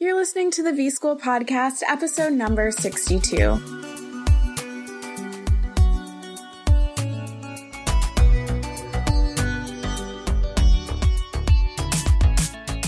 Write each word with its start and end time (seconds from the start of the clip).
You're 0.00 0.14
listening 0.14 0.52
to 0.52 0.62
the 0.62 0.72
Be 0.72 0.90
School 0.90 1.16
Podcast, 1.16 1.82
episode 1.84 2.32
number 2.32 2.70
62. 2.70 3.36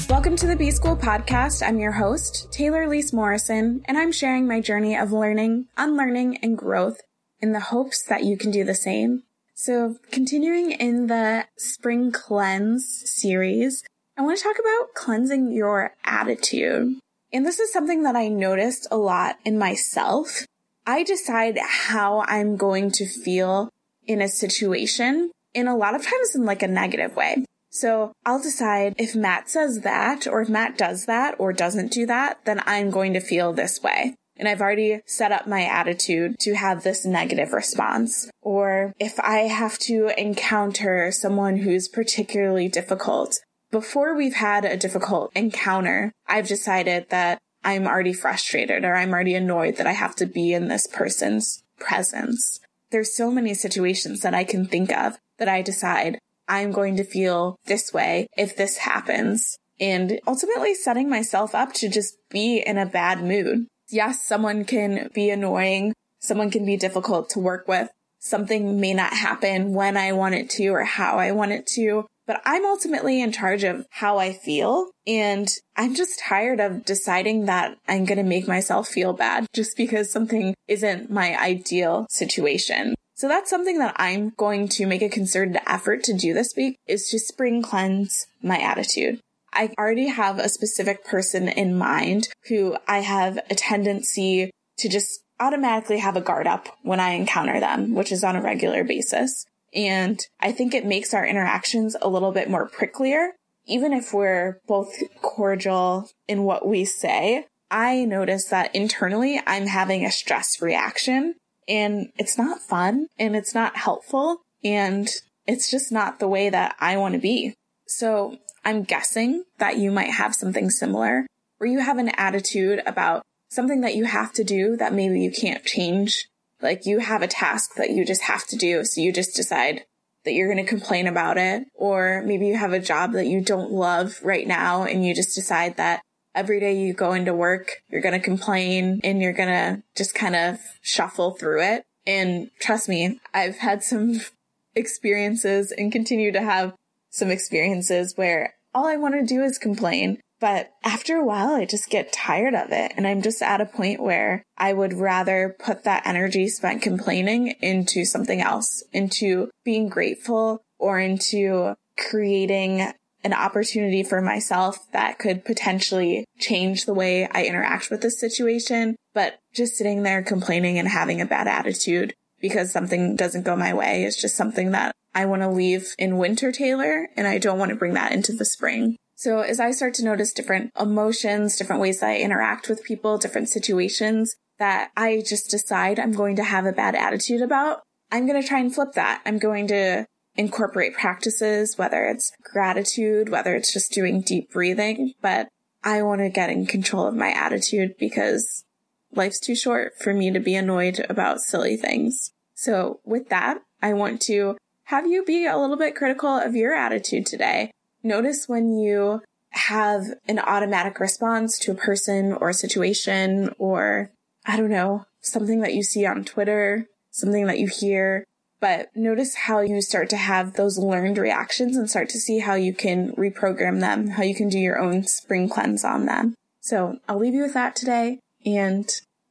Welcome 0.09 0.37
to 0.37 0.47
the 0.47 0.55
Be 0.57 0.71
School 0.71 0.97
Podcast. 0.97 1.67
I'm 1.67 1.81
your 1.81 1.91
host, 1.91 2.53
Taylor 2.53 2.87
Elyse 2.87 3.13
Morrison, 3.13 3.83
and 3.87 3.99
I'm 3.99 4.13
sharing 4.13 4.47
my 4.47 4.61
journey 4.61 4.97
of 4.97 5.11
learning, 5.11 5.67
unlearning, 5.77 6.37
and 6.45 6.57
growth 6.57 7.01
in 7.41 7.51
the 7.51 7.59
hopes 7.59 8.05
that 8.05 8.23
you 8.23 8.37
can 8.37 8.53
do 8.53 8.63
the 8.63 8.77
same. 8.77 9.25
So, 9.53 9.97
continuing 10.13 10.71
in 10.71 11.09
the 11.09 11.47
Spring 11.57 12.13
Cleanse 12.13 13.03
series, 13.05 13.83
I 14.21 14.23
want 14.23 14.37
to 14.37 14.45
talk 14.45 14.59
about 14.59 14.93
cleansing 14.93 15.51
your 15.51 15.95
attitude. 16.05 16.99
And 17.33 17.47
this 17.47 17.59
is 17.59 17.73
something 17.73 18.03
that 18.03 18.17
I 18.17 18.29
noticed 18.29 18.87
a 18.91 18.99
lot 18.99 19.39
in 19.47 19.59
myself. 19.59 20.45
I 20.87 21.05
decide 21.05 21.59
how 21.59 22.27
I'm 22.29 22.59
going 22.59 22.91
to 22.91 23.07
feel 23.07 23.71
in 24.07 24.21
a 24.21 24.29
situation, 24.29 25.31
in 25.55 25.69
a 25.69 25.77
lot 25.77 25.95
of 25.95 26.03
times 26.03 26.35
in 26.35 26.45
like 26.45 26.63
a 26.63 26.69
negative 26.69 27.17
way. 27.17 27.47
So 27.71 28.13
I'll 28.27 28.43
decide 28.43 28.95
if 28.99 29.17
Matt 29.17 29.49
says 29.49 29.81
that, 29.85 30.27
or 30.27 30.43
if 30.43 30.51
Matt 30.51 30.77
does 30.77 31.07
that, 31.07 31.37
or 31.39 31.55
doesn't 31.55 31.91
do 31.91 32.05
that, 32.05 32.45
then 32.45 32.61
I'm 32.67 32.91
going 32.91 33.15
to 33.15 33.21
feel 33.21 33.55
this 33.55 33.83
way. 33.83 34.17
And 34.37 34.47
I've 34.47 34.61
already 34.61 35.01
set 35.07 35.33
up 35.33 35.47
my 35.47 35.65
attitude 35.65 36.39
to 36.41 36.57
have 36.57 36.83
this 36.83 37.07
negative 37.07 37.55
response. 37.55 38.31
Or 38.43 38.93
if 38.99 39.19
I 39.19 39.49
have 39.49 39.79
to 39.81 40.13
encounter 40.21 41.11
someone 41.11 41.57
who's 41.57 41.89
particularly 41.89 42.69
difficult, 42.69 43.39
before 43.71 44.17
we've 44.17 44.35
had 44.35 44.65
a 44.65 44.77
difficult 44.77 45.33
encounter, 45.35 46.13
I've 46.27 46.49
decided 46.49 47.09
that 47.11 47.39
I'm 47.63 47.87
already 47.87 48.13
frustrated 48.13 48.85
or 48.85 48.95
I'm 48.95 49.13
already 49.13 49.35
annoyed 49.35 49.77
that 49.77 49.87
I 49.87 49.93
have 49.93 50.17
to 50.17 50.27
be 50.27 50.53
in 50.53 50.69
this 50.69 50.87
person's 50.87 51.63
presence. 51.79 52.61
There's 52.91 53.15
so 53.15 53.31
many 53.31 53.55
situations 53.55 54.21
that 54.21 54.35
I 54.35 54.45
can 54.45 54.67
think 54.67 54.91
of 54.93 55.19
that 55.39 55.49
I 55.49 55.63
decide 55.63 56.19
I'm 56.49 56.73
going 56.73 56.97
to 56.97 57.05
feel 57.05 57.57
this 57.67 57.93
way 57.93 58.27
if 58.37 58.57
this 58.57 58.79
happens 58.79 59.57
and 59.79 60.21
ultimately 60.27 60.75
setting 60.75 61.09
myself 61.09 61.55
up 61.55 61.73
to 61.75 61.89
just 61.89 62.17
be 62.29 62.63
in 62.67 62.77
a 62.77 62.87
bad 62.87 63.23
mood. 63.23 63.67
Yes, 63.89 64.25
someone 64.25 64.65
can 64.65 65.09
be 65.15 65.31
annoying. 65.31 65.95
Someone 66.19 66.51
can 66.51 66.67
be 66.67 66.77
difficult 66.77 67.31
to 67.31 67.39
work 67.39 67.69
with. 67.69 67.89
Something 68.19 68.81
may 68.81 68.93
not 68.93 69.15
happen 69.15 69.73
when 69.73 69.97
I 69.97 70.13
want 70.13 70.35
it 70.35 70.51
to 70.51 70.69
or 70.69 70.85
how 70.85 71.19
I 71.19 71.33
want 71.33 71.53
it 71.53 71.67
to 71.69 72.07
but 72.31 72.43
I'm 72.45 72.65
ultimately 72.65 73.21
in 73.21 73.33
charge 73.33 73.65
of 73.65 73.85
how 73.91 74.19
I 74.19 74.33
feel. 74.33 74.93
And 75.05 75.53
I'm 75.77 75.97
just 75.97 76.21
tired 76.21 76.61
of 76.61 76.85
deciding 76.85 77.47
that 77.47 77.77
I'm 77.89 78.05
going 78.05 78.19
to 78.19 78.23
make 78.23 78.47
myself 78.47 78.87
feel 78.87 79.13
bad 79.13 79.47
just 79.53 79.77
because 79.77 80.13
something 80.13 80.55
isn't 80.69 81.11
my 81.11 81.37
ideal 81.37 82.07
situation. 82.09 82.95
So 83.17 83.27
that's 83.27 83.51
something 83.51 83.79
that 83.79 83.97
I'm 83.99 84.31
going 84.37 84.69
to 84.69 84.87
make 84.87 85.03
a 85.03 85.09
concerted 85.09 85.59
effort 85.67 86.05
to 86.05 86.15
do 86.15 86.33
this 86.33 86.55
week 86.57 86.77
is 86.87 87.09
to 87.09 87.19
spring 87.19 87.63
cleanse 87.63 88.29
my 88.41 88.61
attitude. 88.61 89.19
I 89.53 89.75
already 89.77 90.07
have 90.07 90.39
a 90.39 90.49
specific 90.49 91.05
person 91.05 91.49
in 91.49 91.77
mind 91.77 92.29
who 92.49 92.77
I 92.87 93.01
have 93.01 93.41
a 93.51 93.57
tendency 93.57 94.53
to 94.79 94.89
just 94.89 95.19
automatically 95.41 95.99
have 95.99 96.17
a 96.17 96.21
guard 96.21 96.47
up 96.47 96.69
when 96.83 97.01
I 97.01 97.11
encounter 97.11 97.59
them, 97.59 97.93
which 97.97 98.13
is 98.13 98.23
on 98.23 98.37
a 98.37 98.43
regular 98.43 98.85
basis. 98.85 99.47
And 99.75 100.21
I 100.41 100.53
think 100.53 100.75
it 100.75 100.85
makes 100.85 101.15
our 101.15 101.27
interactions 101.27 101.97
a 102.01 102.09
little 102.09 102.33
bit 102.33 102.51
more 102.51 102.69
pricklier. 102.69 103.29
Even 103.67 103.93
if 103.93 104.13
we're 104.13 104.59
both 104.67 104.93
cordial 105.23 106.09
in 106.27 106.43
what 106.45 106.67
we 106.67 106.85
say, 106.85 107.47
I 107.71 108.05
notice 108.05 108.47
that 108.47 108.75
internally 108.75 109.41
I'm 109.47 109.67
having 109.67 110.05
a 110.05 110.11
stress 110.11 110.61
reaction 110.61 111.35
and 111.69 112.09
it's 112.17 112.37
not 112.37 112.61
fun 112.61 113.07
and 113.19 113.37
it's 113.37 113.55
not 113.55 113.77
helpful 113.77 114.39
and 114.65 115.09
it's 115.47 115.71
just 115.71 115.93
not 115.93 116.19
the 116.19 116.29
way 116.29 116.51
that 116.51 116.75
I 116.81 116.97
want 116.97 117.15
to 117.15 117.21
be. 117.21 117.55
So 117.87 118.39
I'm 118.65 118.83
guessing 118.83 119.45
that 119.59 119.79
you 119.79 119.93
might 119.93 120.11
have 120.11 120.35
something 120.35 120.71
similar 120.71 121.27
where 121.59 121.71
you 121.71 121.81
have 121.81 121.99
an 121.99 122.09
attitude 122.17 122.83
about 122.87 123.23
something 123.51 123.83
that 123.83 123.95
you 123.95 124.05
have 124.05 124.33
to 124.33 124.45
do 124.45 124.77
that 124.77 124.95
maybe 124.95 125.21
you 125.21 125.31
can't 125.31 125.65
change 125.65 126.27
like 126.63 126.87
you 126.87 126.99
have 126.99 127.23
a 127.23 127.29
task 127.29 127.75
that 127.77 127.91
you 127.91 128.05
just 128.05 128.23
have 128.23 128.47
to 128.49 128.57
do. 128.57 128.85
So 128.85 129.01
you 129.01 129.13
just 129.13 129.37
decide 129.37 129.85
that 130.25 130.33
you're 130.33 130.53
going 130.53 130.65
to 130.65 130.69
complain 130.69 131.07
about 131.07 131.39
it. 131.39 131.65
Or 131.75 132.23
maybe 132.25 132.47
you 132.47 132.57
have 132.57 132.73
a 132.73 132.81
job 132.81 133.13
that 133.13 133.27
you 133.27 133.41
don't 133.41 133.73
love 133.73 134.21
right 134.23 134.47
now 134.47 134.85
and 134.85 135.05
you 135.05 135.15
just 135.15 135.35
decide 135.35 135.77
that 135.77 136.03
every 136.35 136.61
day 136.61 136.79
you 136.79 136.93
go 136.93 137.13
into 137.13 137.35
work, 137.35 137.83
you're 137.89 138.03
going 138.03 138.19
to 138.19 138.25
complain 138.25 139.01
and 139.03 139.21
you're 139.21 139.33
going 139.33 139.49
to 139.49 139.83
just 139.97 140.15
kind 140.15 140.37
of 140.37 140.59
shuffle 140.83 141.33
through 141.33 141.63
it. 141.63 141.85
And 142.07 142.51
trust 142.61 142.89
me, 142.89 143.21
I've 143.35 143.59
had 143.59 143.83
some 143.83 144.21
experiences 144.75 145.73
and 145.73 145.93
continue 145.93 146.33
to 146.33 146.43
have 146.43 146.75
some 147.11 147.31
experiences 147.31 148.17
where 148.17 148.55
all 148.73 148.87
I 148.87 148.97
want 148.97 149.15
to 149.15 149.25
do 149.25 149.43
is 149.43 149.59
complain. 149.59 150.21
But 150.41 150.71
after 150.83 151.17
a 151.17 151.25
while, 151.25 151.55
I 151.55 151.67
just 151.67 151.91
get 151.91 152.13
tired 152.13 152.55
of 152.55 152.73
it. 152.73 152.93
And 152.97 153.07
I'm 153.07 153.21
just 153.21 153.43
at 153.43 153.61
a 153.61 153.67
point 153.67 154.03
where 154.03 154.43
I 154.57 154.73
would 154.73 154.95
rather 154.95 155.55
put 155.63 155.85
that 155.85 156.07
energy 156.07 156.49
spent 156.49 156.83
complaining 156.83 157.55
into 157.61 158.05
something 158.05 158.41
else, 158.41 158.83
into 158.93 159.51
being 159.65 159.89
grateful 159.89 160.63
or 160.79 160.99
into 160.99 161.75
creating 161.99 162.91
an 163.23 163.35
opportunity 163.35 164.03
for 164.03 164.23
myself 164.23 164.79
that 164.93 165.19
could 165.19 165.45
potentially 165.45 166.25
change 166.39 166.87
the 166.87 166.95
way 166.95 167.27
I 167.27 167.45
interact 167.45 167.91
with 167.91 168.01
this 168.01 168.19
situation. 168.19 168.97
But 169.13 169.39
just 169.53 169.77
sitting 169.77 170.05
there 170.05 170.23
complaining 170.23 170.79
and 170.79 170.89
having 170.89 171.21
a 171.21 171.27
bad 171.27 171.47
attitude 171.49 172.15
because 172.41 172.73
something 172.73 173.17
doesn't 173.17 173.45
go 173.45 173.57
my 173.57 173.75
way 173.75 174.05
is 174.05 174.17
just 174.17 174.37
something 174.37 174.71
that 174.71 174.93
I 175.15 175.27
want 175.27 175.43
to 175.43 175.51
leave 175.51 175.95
in 175.99 176.17
winter, 176.17 176.51
Taylor, 176.53 177.09
and 177.17 177.27
I 177.27 177.37
don't 177.37 177.59
want 177.59 177.71
to 177.71 177.77
bring 177.77 177.95
that 177.95 178.13
into 178.13 178.33
the 178.33 178.47
spring. 178.47 178.97
So 179.21 179.41
as 179.41 179.61
I 179.61 179.71
start 179.73 179.93
to 179.95 180.03
notice 180.03 180.33
different 180.33 180.73
emotions, 180.81 181.55
different 181.55 181.83
ways 181.83 182.01
that 182.01 182.09
I 182.09 182.21
interact 182.21 182.71
with 182.71 182.83
people, 182.83 183.19
different 183.19 183.51
situations 183.51 184.35
that 184.59 184.93
I 184.97 185.23
just 185.29 185.51
decide 185.51 186.01
I'm 186.01 186.13
going 186.13 186.37
to 186.37 186.43
have 186.43 186.65
a 186.65 186.73
bad 186.73 186.95
attitude 186.95 187.43
about, 187.43 187.83
I'm 188.11 188.27
going 188.27 188.41
to 188.41 188.49
try 188.49 188.61
and 188.61 188.75
flip 188.75 188.93
that. 188.95 189.21
I'm 189.27 189.39
going 189.39 189.69
to 189.69 190.07
incorporate 190.37 190.95
practices, 190.95 191.77
whether 191.77 192.07
it's 192.07 192.33
gratitude, 192.43 193.29
whether 193.29 193.55
it's 193.55 193.75
just 193.75 193.93
doing 193.93 194.23
deep 194.23 194.51
breathing, 194.53 195.13
but 195.21 195.49
I 195.85 196.01
want 196.01 196.23
to 196.23 196.31
get 196.31 196.49
in 196.49 196.65
control 196.65 197.07
of 197.07 197.15
my 197.15 197.31
attitude 197.31 197.97
because 197.99 198.65
life's 199.13 199.39
too 199.39 199.55
short 199.55 199.99
for 200.01 200.15
me 200.15 200.31
to 200.31 200.41
be 200.41 200.55
annoyed 200.55 201.05
about 201.11 201.43
silly 201.43 201.77
things. 201.77 202.31
So 202.55 203.01
with 203.05 203.29
that, 203.29 203.59
I 203.83 203.93
want 203.93 204.23
to 204.23 204.57
have 204.85 205.07
you 205.07 205.27
be 205.27 205.45
a 205.45 205.59
little 205.59 205.77
bit 205.77 205.95
critical 205.95 206.31
of 206.31 206.57
your 206.57 206.73
attitude 206.73 207.27
today. 207.27 207.71
Notice 208.03 208.49
when 208.49 208.77
you 208.77 209.23
have 209.51 210.07
an 210.29 210.39
automatic 210.39 211.01
response 211.01 211.59
to 211.59 211.73
a 211.73 211.77
person 211.77 212.33
or 212.33 212.51
a 212.51 212.55
situation 212.55 213.55
or, 213.59 214.11
I 214.47 214.57
don't 214.57 214.71
know, 214.71 215.05
something 215.21 215.61
that 215.61 215.75
you 215.75 215.83
see 215.83 216.07
on 216.07 216.25
Twitter, 216.25 216.87
something 217.11 217.47
that 217.47 217.59
you 217.59 217.67
hear, 217.67 218.25
but 218.61 218.89
notice 218.95 219.35
how 219.35 219.61
you 219.61 219.81
start 219.81 220.11
to 220.11 220.17
have 220.17 220.55
those 220.55 220.79
learned 220.79 221.19
reactions 221.19 221.77
and 221.77 221.89
start 221.89 222.09
to 222.11 222.21
see 222.21 222.39
how 222.39 222.55
you 222.55 222.75
can 222.75 223.13
reprogram 223.13 223.81
them, 223.81 224.09
how 224.09 224.23
you 224.23 224.35
can 224.35 224.49
do 224.49 224.59
your 224.59 224.79
own 224.79 225.05
spring 225.05 225.49
cleanse 225.49 225.85
on 225.85 226.07
them. 226.07 226.35
So 226.61 226.99
I'll 227.09 227.19
leave 227.19 227.35
you 227.35 227.43
with 227.43 227.55
that 227.55 227.75
today 227.75 228.21
and 228.45 228.89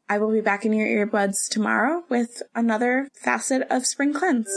I 0.09 0.17
will 0.17 0.31
be 0.31 0.41
back 0.41 0.65
in 0.65 0.73
your 0.73 0.87
earbuds 0.87 1.47
tomorrow 1.47 2.03
with 2.09 2.41
another 2.55 3.07
facet 3.13 3.67
of 3.69 3.85
spring 3.85 4.13
cleanse. 4.13 4.49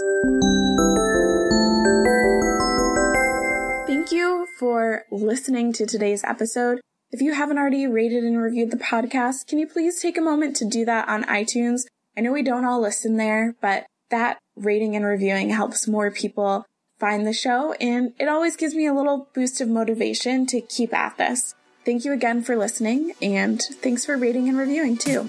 Listening 5.11 5.73
to 5.75 5.87
today's 5.87 6.25
episode. 6.25 6.81
If 7.11 7.21
you 7.21 7.35
haven't 7.35 7.59
already 7.59 7.87
rated 7.87 8.25
and 8.25 8.41
reviewed 8.41 8.71
the 8.71 8.77
podcast, 8.77 9.47
can 9.47 9.59
you 9.59 9.67
please 9.67 10.01
take 10.01 10.17
a 10.17 10.23
moment 10.23 10.57
to 10.57 10.65
do 10.65 10.85
that 10.87 11.09
on 11.09 11.25
iTunes? 11.25 11.83
I 12.17 12.21
know 12.23 12.33
we 12.33 12.43
don't 12.43 12.65
all 12.65 12.81
listen 12.81 13.17
there, 13.17 13.55
but 13.61 13.87
that 14.11 14.39
rating 14.57 14.97
and 14.97 15.05
reviewing 15.05 15.51
helps 15.51 15.89
more 15.89 16.11
people 16.11 16.65
find 16.99 17.27
the 17.27 17.33
show, 17.33 17.73
and 17.81 18.13
it 18.19 18.29
always 18.29 18.57
gives 18.57 18.75
me 18.75 18.87
a 18.87 18.95
little 18.95 19.29
boost 19.35 19.61
of 19.61 19.69
motivation 19.69 20.47
to 20.47 20.61
keep 20.61 20.95
at 20.95 21.17
this. 21.19 21.55
Thank 21.85 22.05
you 22.05 22.13
again 22.13 22.43
for 22.43 22.57
listening, 22.57 23.13
and 23.21 23.61
thanks 23.61 24.07
for 24.07 24.17
rating 24.17 24.49
and 24.49 24.57
reviewing 24.57 24.97
too. 24.97 25.29